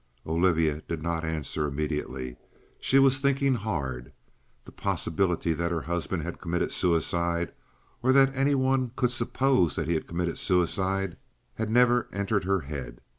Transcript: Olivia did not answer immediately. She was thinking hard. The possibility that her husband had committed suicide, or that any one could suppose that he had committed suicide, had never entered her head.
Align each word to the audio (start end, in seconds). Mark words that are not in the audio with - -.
Olivia 0.25 0.81
did 0.87 1.03
not 1.03 1.23
answer 1.23 1.67
immediately. 1.67 2.35
She 2.79 2.97
was 2.97 3.19
thinking 3.21 3.53
hard. 3.53 4.11
The 4.65 4.71
possibility 4.71 5.53
that 5.53 5.69
her 5.71 5.83
husband 5.83 6.23
had 6.23 6.41
committed 6.41 6.71
suicide, 6.71 7.53
or 8.01 8.11
that 8.11 8.35
any 8.35 8.55
one 8.55 8.93
could 8.95 9.11
suppose 9.11 9.75
that 9.75 9.87
he 9.87 9.93
had 9.93 10.07
committed 10.07 10.39
suicide, 10.39 11.17
had 11.53 11.69
never 11.69 12.07
entered 12.11 12.45
her 12.45 12.61
head. 12.61 13.01